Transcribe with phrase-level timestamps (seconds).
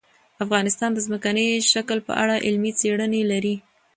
[0.43, 3.55] افغانستان د ځمکنی شکل په اړه علمي څېړنې لري.